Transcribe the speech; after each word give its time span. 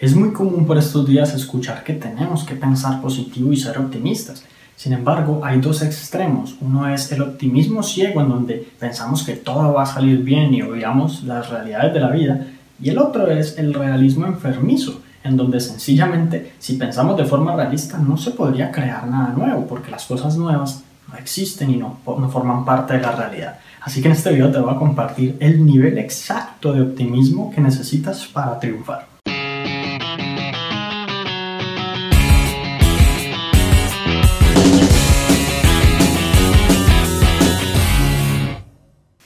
Es 0.00 0.16
muy 0.16 0.32
común 0.32 0.64
por 0.64 0.78
estos 0.78 1.06
días 1.06 1.34
escuchar 1.34 1.84
que 1.84 1.92
tenemos 1.92 2.44
que 2.44 2.54
pensar 2.54 3.02
positivo 3.02 3.52
y 3.52 3.58
ser 3.58 3.76
optimistas. 3.76 4.42
Sin 4.74 4.94
embargo, 4.94 5.42
hay 5.44 5.60
dos 5.60 5.82
extremos. 5.82 6.56
Uno 6.62 6.88
es 6.88 7.12
el 7.12 7.20
optimismo 7.20 7.82
ciego, 7.82 8.22
en 8.22 8.30
donde 8.30 8.66
pensamos 8.78 9.24
que 9.24 9.34
todo 9.34 9.74
va 9.74 9.82
a 9.82 9.86
salir 9.94 10.22
bien 10.22 10.54
y 10.54 10.62
obviamos 10.62 11.22
las 11.24 11.50
realidades 11.50 11.92
de 11.92 12.00
la 12.00 12.08
vida. 12.08 12.46
Y 12.82 12.88
el 12.88 12.96
otro 12.96 13.30
es 13.30 13.58
el 13.58 13.74
realismo 13.74 14.24
enfermizo, 14.24 15.02
en 15.22 15.36
donde 15.36 15.60
sencillamente, 15.60 16.54
si 16.58 16.76
pensamos 16.76 17.18
de 17.18 17.26
forma 17.26 17.54
realista, 17.54 17.98
no 17.98 18.16
se 18.16 18.30
podría 18.30 18.72
crear 18.72 19.06
nada 19.06 19.34
nuevo, 19.36 19.66
porque 19.66 19.90
las 19.90 20.06
cosas 20.06 20.34
nuevas 20.34 20.82
no 21.12 21.18
existen 21.18 21.72
y 21.72 21.76
no, 21.76 21.98
no 22.06 22.30
forman 22.30 22.64
parte 22.64 22.94
de 22.94 23.02
la 23.02 23.12
realidad. 23.12 23.58
Así 23.82 24.00
que 24.00 24.08
en 24.08 24.14
este 24.14 24.32
video 24.32 24.50
te 24.50 24.60
voy 24.60 24.72
a 24.72 24.78
compartir 24.78 25.36
el 25.40 25.62
nivel 25.66 25.98
exacto 25.98 26.72
de 26.72 26.80
optimismo 26.80 27.50
que 27.50 27.60
necesitas 27.60 28.24
para 28.24 28.58
triunfar. 28.58 29.09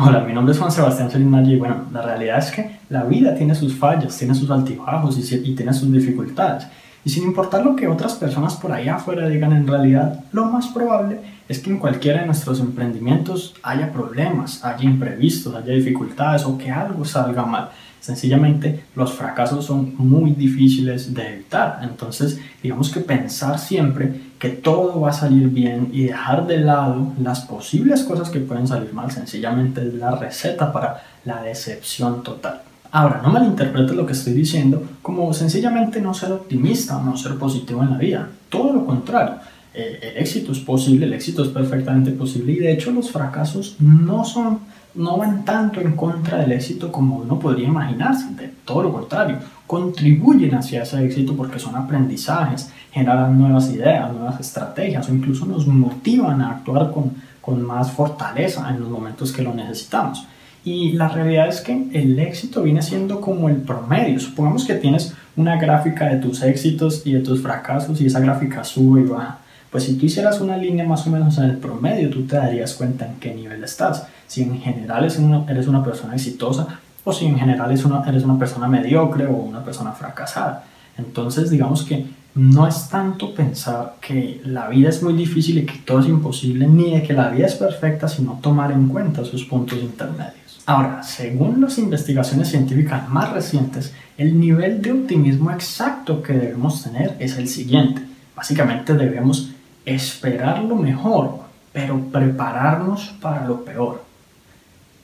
Hola, 0.00 0.20
mi 0.20 0.32
nombre 0.32 0.52
es 0.52 0.60
Juan 0.60 0.70
Sebastián 0.70 1.10
Solinari 1.10 1.54
y 1.54 1.58
bueno, 1.58 1.86
la 1.92 2.02
realidad 2.02 2.38
es 2.38 2.52
que 2.52 2.78
la 2.88 3.02
vida 3.02 3.34
tiene 3.34 3.52
sus 3.56 3.74
fallas, 3.74 4.16
tiene 4.16 4.32
sus 4.32 4.48
altibajos 4.48 5.18
y, 5.18 5.54
tiene 5.56 5.74
sus 5.74 5.90
dificultades. 5.90 6.68
Y 7.04 7.10
sin 7.10 7.24
importar 7.24 7.64
lo 7.64 7.74
que 7.74 7.88
otras 7.88 8.14
personas 8.14 8.54
por 8.54 8.70
allá 8.70 8.94
afuera 8.94 9.28
digan 9.28 9.52
en 9.52 9.66
realidad, 9.66 10.20
lo 10.30 10.44
más 10.44 10.68
probable 10.68 11.18
es 11.48 11.58
que 11.58 11.70
en 11.70 11.80
cualquiera 11.80 12.20
de 12.20 12.26
nuestros 12.26 12.60
emprendimientos 12.60 13.56
haya 13.64 13.90
problemas, 13.90 14.64
haya 14.64 14.84
imprevistos, 14.84 15.52
haya 15.56 15.72
dificultades 15.72 16.44
o 16.44 16.56
que 16.56 16.70
algo 16.70 17.04
salga 17.04 17.44
mal. 17.44 17.70
Sencillamente 17.98 18.84
los 18.94 19.12
fracasos 19.14 19.64
son 19.64 19.94
muy 19.98 20.30
difíciles 20.30 21.12
de 21.12 21.34
evitar. 21.34 21.80
Entonces, 21.82 22.40
digamos 22.62 22.90
que 22.90 23.00
pensar 23.00 23.58
siempre 23.58 24.27
que 24.38 24.50
todo 24.50 25.00
va 25.00 25.10
a 25.10 25.12
salir 25.12 25.48
bien 25.48 25.90
y 25.92 26.04
dejar 26.04 26.46
de 26.46 26.58
lado 26.58 27.12
las 27.20 27.40
posibles 27.40 28.04
cosas 28.04 28.30
que 28.30 28.40
pueden 28.40 28.68
salir 28.68 28.92
mal, 28.92 29.10
sencillamente 29.10 29.86
es 29.86 29.94
la 29.94 30.12
receta 30.12 30.72
para 30.72 31.02
la 31.24 31.42
decepción 31.42 32.22
total. 32.22 32.62
Ahora, 32.90 33.20
no 33.22 33.30
malinterpretes 33.30 33.94
lo 33.94 34.06
que 34.06 34.12
estoy 34.12 34.32
diciendo 34.32 34.82
como 35.02 35.32
sencillamente 35.34 36.00
no 36.00 36.14
ser 36.14 36.32
optimista 36.32 36.96
o 36.96 37.02
no 37.02 37.16
ser 37.16 37.36
positivo 37.36 37.82
en 37.82 37.90
la 37.90 37.98
vida. 37.98 38.28
Todo 38.48 38.72
lo 38.72 38.86
contrario. 38.86 39.34
Eh, 39.74 39.98
el 40.02 40.22
éxito 40.22 40.52
es 40.52 40.58
posible, 40.58 41.06
el 41.06 41.12
éxito 41.12 41.42
es 41.42 41.50
perfectamente 41.50 42.10
posible 42.12 42.52
y 42.52 42.58
de 42.58 42.72
hecho 42.72 42.90
los 42.90 43.10
fracasos 43.10 43.76
no 43.78 44.24
son 44.24 44.60
no 44.94 45.16
van 45.16 45.44
tanto 45.44 45.80
en 45.80 45.92
contra 45.92 46.38
del 46.38 46.52
éxito 46.52 46.90
como 46.90 47.18
uno 47.18 47.38
podría 47.38 47.68
imaginarse, 47.68 48.34
de 48.34 48.50
todo 48.64 48.82
lo 48.82 48.92
contrario, 48.92 49.38
contribuyen 49.66 50.54
hacia 50.54 50.82
ese 50.82 51.04
éxito 51.04 51.36
porque 51.36 51.58
son 51.58 51.76
aprendizajes, 51.76 52.72
generan 52.90 53.38
nuevas 53.38 53.70
ideas, 53.70 54.12
nuevas 54.12 54.40
estrategias 54.40 55.08
o 55.08 55.14
incluso 55.14 55.46
nos 55.46 55.66
motivan 55.66 56.42
a 56.42 56.50
actuar 56.50 56.90
con, 56.90 57.12
con 57.40 57.62
más 57.62 57.92
fortaleza 57.92 58.68
en 58.70 58.80
los 58.80 58.88
momentos 58.88 59.30
que 59.30 59.42
lo 59.42 59.54
necesitamos. 59.54 60.26
Y 60.64 60.92
la 60.92 61.08
realidad 61.08 61.48
es 61.48 61.60
que 61.60 61.88
el 61.92 62.18
éxito 62.18 62.62
viene 62.62 62.82
siendo 62.82 63.20
como 63.20 63.48
el 63.48 63.56
promedio. 63.56 64.18
Supongamos 64.18 64.64
que 64.64 64.74
tienes 64.74 65.14
una 65.36 65.56
gráfica 65.56 66.06
de 66.06 66.16
tus 66.16 66.42
éxitos 66.42 67.06
y 67.06 67.12
de 67.12 67.20
tus 67.20 67.40
fracasos 67.40 68.00
y 68.00 68.06
esa 68.06 68.20
gráfica 68.20 68.64
sube 68.64 69.02
y 69.02 69.04
baja. 69.04 69.38
Pues 69.70 69.84
si 69.84 69.96
tú 69.96 70.06
hicieras 70.06 70.40
una 70.40 70.56
línea 70.56 70.86
más 70.86 71.06
o 71.06 71.10
menos 71.10 71.36
en 71.38 71.44
el 71.44 71.58
promedio, 71.58 72.08
tú 72.10 72.26
te 72.26 72.36
darías 72.36 72.74
cuenta 72.74 73.06
en 73.06 73.16
qué 73.16 73.34
nivel 73.34 73.62
estás. 73.64 74.06
Si 74.26 74.42
en 74.42 74.58
general 74.60 75.04
eres 75.04 75.18
una, 75.18 75.84
persona 75.84 76.14
exitosa 76.14 76.80
o 77.04 77.12
si 77.12 77.26
en 77.26 77.38
general 77.38 77.70
eres 77.70 77.84
una, 77.84 78.02
eres 78.08 78.24
una 78.24 78.38
persona 78.38 78.66
mediocre 78.68 79.26
o 79.26 79.32
una 79.32 79.62
persona 79.62 79.92
fracasada. 79.92 80.64
Entonces 80.96 81.50
digamos 81.50 81.82
que 81.82 82.06
no 82.34 82.66
es 82.66 82.88
tanto 82.88 83.34
pensar 83.34 83.96
que 84.00 84.40
la 84.44 84.68
vida 84.68 84.88
es 84.88 85.02
muy 85.02 85.14
difícil 85.14 85.58
y 85.58 85.66
que 85.66 85.78
todo 85.78 86.00
es 86.00 86.06
imposible, 86.06 86.66
ni 86.66 86.94
de 86.94 87.02
que 87.02 87.12
la 87.12 87.30
vida 87.30 87.46
es 87.46 87.54
perfecta, 87.54 88.06
sino 88.06 88.38
tomar 88.40 88.70
en 88.70 88.88
cuenta 88.88 89.24
sus 89.24 89.44
puntos 89.44 89.78
intermedios. 89.78 90.62
Ahora, 90.64 91.02
según 91.02 91.60
las 91.60 91.78
investigaciones 91.78 92.48
científicas 92.48 93.08
más 93.08 93.32
recientes, 93.32 93.92
el 94.16 94.38
nivel 94.38 94.82
de 94.82 94.92
optimismo 94.92 95.50
exacto 95.50 96.22
que 96.22 96.34
debemos 96.34 96.82
tener 96.82 97.16
es 97.18 97.36
el 97.38 97.48
siguiente. 97.48 98.02
Básicamente 98.36 98.94
debemos 98.94 99.50
esperar 99.94 100.62
lo 100.62 100.76
mejor, 100.76 101.40
pero 101.72 101.98
prepararnos 102.12 103.14
para 103.20 103.46
lo 103.46 103.64
peor. 103.64 104.02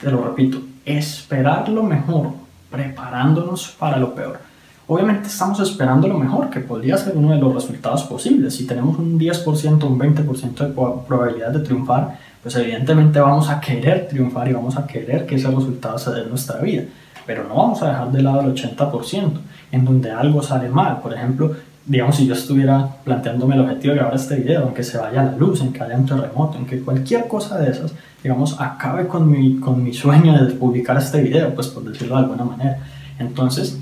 Te 0.00 0.10
lo 0.10 0.22
repito, 0.22 0.60
esperar 0.84 1.68
lo 1.68 1.82
mejor, 1.82 2.30
preparándonos 2.70 3.68
para 3.78 3.96
lo 3.96 4.14
peor. 4.14 4.38
Obviamente 4.86 5.28
estamos 5.28 5.60
esperando 5.60 6.08
lo 6.08 6.16
mejor, 6.16 6.48
que 6.48 6.60
podría 6.60 6.96
ser 6.96 7.14
uno 7.14 7.32
de 7.34 7.38
los 7.38 7.52
resultados 7.52 8.04
posibles. 8.04 8.54
Si 8.54 8.66
tenemos 8.66 8.98
un 8.98 9.18
10%, 9.18 9.84
un 9.84 9.98
20% 9.98 10.56
de 10.56 10.72
probabilidad 11.06 11.50
de 11.50 11.60
triunfar, 11.60 12.16
pues 12.42 12.56
evidentemente 12.56 13.20
vamos 13.20 13.50
a 13.50 13.60
querer 13.60 14.08
triunfar 14.08 14.48
y 14.48 14.54
vamos 14.54 14.78
a 14.78 14.86
querer 14.86 15.26
que 15.26 15.34
ese 15.34 15.48
resultado 15.48 15.98
se 15.98 16.10
dé 16.12 16.22
en 16.22 16.30
nuestra 16.30 16.60
vida. 16.60 16.84
Pero 17.26 17.44
no 17.44 17.56
vamos 17.56 17.82
a 17.82 17.88
dejar 17.88 18.10
de 18.10 18.22
lado 18.22 18.40
el 18.40 18.54
80%, 18.54 19.32
en 19.72 19.84
donde 19.84 20.10
algo 20.10 20.42
sale 20.42 20.70
mal. 20.70 21.00
Por 21.02 21.12
ejemplo, 21.12 21.54
digamos, 21.88 22.16
si 22.16 22.26
yo 22.26 22.34
estuviera 22.34 22.88
planteándome 23.02 23.54
el 23.54 23.62
objetivo 23.62 23.94
de 23.94 23.98
grabar 23.98 24.14
este 24.14 24.36
video, 24.36 24.68
en 24.68 24.74
que 24.74 24.84
se 24.84 24.98
vaya 24.98 25.24
la 25.24 25.36
luz, 25.36 25.60
en 25.60 25.72
que 25.72 25.82
haya 25.82 25.96
un 25.96 26.06
terremoto, 26.06 26.58
en 26.58 26.66
que 26.66 26.80
cualquier 26.80 27.26
cosa 27.26 27.58
de 27.58 27.70
esas, 27.70 27.92
digamos, 28.22 28.60
acabe 28.60 29.08
con 29.08 29.30
mi, 29.30 29.58
con 29.58 29.82
mi 29.82 29.92
sueño 29.92 30.44
de 30.44 30.52
publicar 30.54 30.96
este 30.98 31.22
video, 31.22 31.54
pues 31.54 31.66
por 31.68 31.82
decirlo 31.84 32.16
de 32.16 32.22
alguna 32.22 32.44
manera. 32.44 32.78
Entonces, 33.18 33.78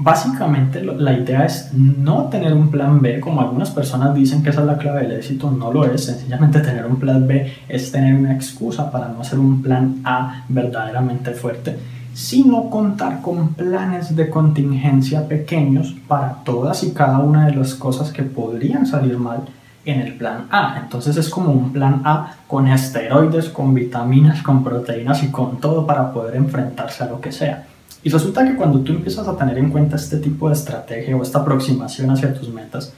Básicamente 0.00 0.80
la 0.80 1.12
idea 1.12 1.44
es 1.44 1.72
no 1.74 2.28
tener 2.28 2.54
un 2.54 2.70
plan 2.70 3.02
B, 3.02 3.18
como 3.18 3.40
algunas 3.40 3.72
personas 3.72 4.14
dicen 4.14 4.44
que 4.44 4.50
esa 4.50 4.60
es 4.60 4.66
la 4.68 4.78
clave 4.78 5.02
del 5.02 5.16
éxito, 5.16 5.50
no 5.50 5.72
lo 5.72 5.84
es, 5.92 6.04
sencillamente 6.04 6.60
tener 6.60 6.86
un 6.86 7.00
plan 7.00 7.26
B 7.26 7.52
es 7.68 7.90
tener 7.90 8.14
una 8.14 8.32
excusa 8.32 8.92
para 8.92 9.08
no 9.08 9.22
hacer 9.22 9.40
un 9.40 9.60
plan 9.60 9.96
A 10.04 10.44
verdaderamente 10.48 11.32
fuerte, 11.32 11.76
sino 12.18 12.68
contar 12.68 13.22
con 13.22 13.54
planes 13.54 14.16
de 14.16 14.28
contingencia 14.28 15.28
pequeños 15.28 15.94
para 16.08 16.42
todas 16.42 16.82
y 16.82 16.90
cada 16.90 17.20
una 17.20 17.46
de 17.46 17.54
las 17.54 17.76
cosas 17.76 18.10
que 18.10 18.24
podrían 18.24 18.86
salir 18.86 19.16
mal 19.16 19.42
en 19.84 20.00
el 20.00 20.14
plan 20.14 20.46
A. 20.50 20.80
Entonces 20.82 21.16
es 21.16 21.28
como 21.28 21.52
un 21.52 21.72
plan 21.72 22.02
A 22.04 22.34
con 22.48 22.66
esteroides, 22.66 23.50
con 23.50 23.72
vitaminas, 23.72 24.42
con 24.42 24.64
proteínas 24.64 25.22
y 25.22 25.28
con 25.28 25.60
todo 25.60 25.86
para 25.86 26.12
poder 26.12 26.34
enfrentarse 26.34 27.04
a 27.04 27.06
lo 27.06 27.20
que 27.20 27.30
sea. 27.30 27.66
Y 28.02 28.10
resulta 28.10 28.44
que 28.44 28.56
cuando 28.56 28.80
tú 28.80 28.94
empiezas 28.94 29.28
a 29.28 29.36
tener 29.36 29.56
en 29.56 29.70
cuenta 29.70 29.94
este 29.94 30.16
tipo 30.16 30.48
de 30.48 30.54
estrategia 30.54 31.16
o 31.16 31.22
esta 31.22 31.38
aproximación 31.38 32.10
hacia 32.10 32.34
tus 32.34 32.52
metas, 32.52 32.92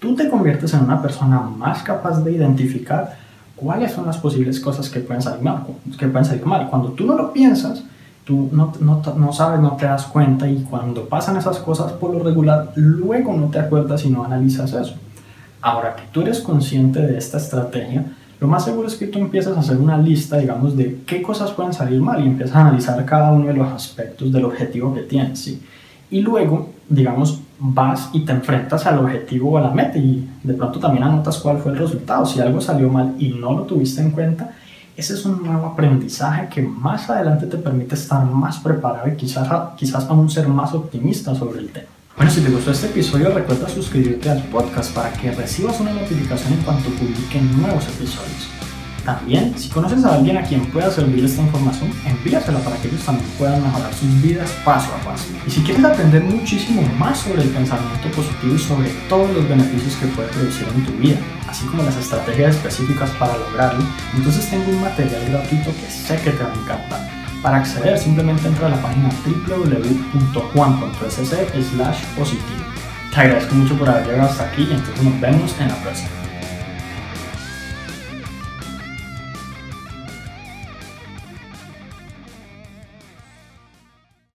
tú 0.00 0.16
te 0.16 0.28
conviertes 0.28 0.74
en 0.74 0.80
una 0.80 1.00
persona 1.00 1.38
más 1.38 1.84
capaz 1.84 2.24
de 2.24 2.32
identificar 2.32 3.18
cuáles 3.54 3.92
son 3.92 4.06
las 4.06 4.18
posibles 4.18 4.58
cosas 4.58 4.90
que 4.90 4.98
pueden 4.98 5.22
salir 5.22 5.44
mal. 5.44 5.64
Que 5.96 6.08
pueden 6.08 6.24
salir 6.24 6.44
mal. 6.44 6.68
Cuando 6.68 6.88
tú 6.88 7.06
no 7.06 7.14
lo 7.14 7.32
piensas, 7.32 7.84
tú 8.24 8.48
no, 8.52 8.72
no, 8.80 9.02
no, 9.16 9.32
sabes, 9.32 9.60
no 9.60 9.76
te 9.76 9.84
das 9.86 10.06
cuenta 10.06 10.48
y 10.48 10.62
cuando 10.62 11.08
pasan 11.08 11.36
esas 11.36 11.58
cosas 11.58 11.92
por 11.92 12.14
lo 12.14 12.22
regular, 12.22 12.72
luego 12.74 13.34
no 13.34 13.48
te 13.48 13.58
acuerdas 13.58 14.04
y 14.04 14.10
no 14.10 14.24
analizas 14.24 14.72
eso. 14.72 14.94
Ahora 15.60 15.94
que 15.96 16.02
tú 16.10 16.22
eres 16.22 16.40
consciente 16.40 17.00
de 17.00 17.18
esta 17.18 17.38
estrategia, 17.38 18.04
lo 18.40 18.48
más 18.48 18.64
seguro 18.64 18.88
es 18.88 18.96
que 18.96 19.06
tú 19.06 19.18
empiezas 19.18 19.56
a 19.56 19.60
hacer 19.60 19.76
una 19.76 19.96
lista, 19.96 20.38
digamos, 20.38 20.76
de 20.76 21.02
qué 21.06 21.22
cosas 21.22 21.52
pueden 21.52 21.72
salir 21.72 22.00
mal 22.00 22.22
y 22.22 22.26
empiezas 22.26 22.56
a 22.56 22.60
analizar 22.62 23.02
cada 23.04 23.32
uno 23.32 23.46
de 23.46 23.54
los 23.54 23.68
aspectos 23.68 24.32
del 24.32 24.44
objetivo 24.44 24.92
que 24.92 25.02
tienes. 25.02 25.58
Y 26.10 26.20
luego, 26.20 26.70
digamos, 26.88 27.40
vas 27.58 28.10
y 28.12 28.20
te 28.20 28.32
enfrentas 28.32 28.86
al 28.86 28.98
objetivo 28.98 29.52
o 29.52 29.58
a 29.58 29.62
la 29.62 29.70
meta 29.70 29.96
y 29.98 30.28
de 30.42 30.54
pronto 30.54 30.78
también 30.78 31.04
anotas 31.04 31.38
cuál 31.38 31.58
fue 31.58 31.72
el 31.72 31.78
resultado. 31.78 32.26
Si 32.26 32.40
algo 32.40 32.60
salió 32.60 32.88
mal 32.88 33.14
y 33.18 33.30
no 33.30 33.52
lo 33.52 33.62
tuviste 33.62 34.02
en 34.02 34.10
cuenta, 34.10 34.54
ese 34.96 35.14
es 35.14 35.24
un 35.24 35.42
nuevo 35.42 35.66
aprendizaje 35.66 36.48
que 36.48 36.62
más 36.62 37.10
adelante 37.10 37.46
te 37.46 37.56
permite 37.56 37.94
estar 37.94 38.24
más 38.24 38.58
preparado 38.58 39.08
y 39.08 39.16
quizás, 39.16 39.48
quizás 39.76 40.04
aún 40.04 40.30
ser 40.30 40.48
más 40.48 40.72
optimista 40.72 41.34
sobre 41.34 41.60
el 41.60 41.68
tema. 41.70 41.88
Bueno, 42.16 42.30
si 42.30 42.40
te 42.40 42.50
gustó 42.50 42.70
este 42.70 42.86
episodio, 42.86 43.34
recuerda 43.34 43.68
suscribirte 43.68 44.30
al 44.30 44.42
podcast 44.44 44.94
para 44.94 45.12
que 45.12 45.32
recibas 45.32 45.80
una 45.80 45.92
notificación 45.92 46.52
en 46.52 46.60
cuanto 46.60 46.90
publique 46.90 47.40
nuevos 47.40 47.84
episodios. 47.88 48.63
También, 49.04 49.52
si 49.58 49.68
conoces 49.68 50.02
a 50.04 50.14
alguien 50.14 50.38
a 50.38 50.42
quien 50.42 50.64
pueda 50.66 50.90
servir 50.90 51.22
esta 51.24 51.42
información, 51.42 51.90
envíasela 52.06 52.58
para 52.60 52.76
que 52.76 52.88
ellos 52.88 53.02
también 53.04 53.28
puedan 53.38 53.62
mejorar 53.62 53.92
sus 53.92 54.22
vidas 54.22 54.50
paso 54.64 54.90
a 54.94 55.04
paso. 55.04 55.26
Y 55.46 55.50
si 55.50 55.60
quieres 55.60 55.84
aprender 55.84 56.22
muchísimo 56.22 56.80
más 56.98 57.18
sobre 57.18 57.42
el 57.42 57.50
pensamiento 57.50 58.08
positivo 58.16 58.54
y 58.54 58.58
sobre 58.58 58.88
todos 59.10 59.30
los 59.34 59.46
beneficios 59.46 59.94
que 59.96 60.06
puede 60.06 60.28
producir 60.28 60.66
en 60.74 60.86
tu 60.86 60.92
vida, 60.92 61.18
así 61.46 61.66
como 61.66 61.82
las 61.82 61.96
estrategias 61.96 62.56
específicas 62.56 63.10
para 63.18 63.36
lograrlo, 63.36 63.84
entonces 64.16 64.48
tengo 64.48 64.70
un 64.70 64.80
material 64.80 65.22
gratuito 65.28 65.70
que 65.72 65.90
sé 65.90 66.16
que 66.22 66.30
te 66.30 66.42
va 66.42 66.50
a 66.50 66.54
encantar. 66.54 67.10
Para 67.42 67.58
acceder 67.58 67.98
simplemente 67.98 68.48
entra 68.48 68.68
a 68.68 68.70
la 68.70 68.80
página 68.80 69.10
www.juan.sc 69.46 70.54
slash 71.74 72.04
positivo. 72.16 72.64
Te 73.12 73.20
agradezco 73.20 73.54
mucho 73.54 73.78
por 73.78 73.86
haber 73.86 74.06
llegado 74.06 74.30
hasta 74.30 74.44
aquí 74.44 74.62
y 74.62 74.72
entonces 74.72 75.04
nos 75.04 75.20
vemos 75.20 75.54
en 75.60 75.68
la 75.68 75.76
próxima. 75.76 76.23